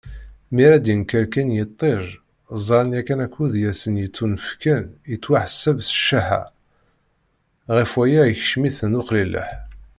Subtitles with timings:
[0.53, 2.05] Mi ara d-yenqer kan yiṭij,
[2.65, 6.43] ẓran yakan akud i asen-yettunefken yettwaḥseb s cceḥḥa,
[7.77, 9.49] ɣef waya, ikeccem-iten uqlileḥ.